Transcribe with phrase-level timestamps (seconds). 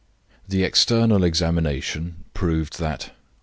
[0.47, 3.11] The external examination proved that: "1.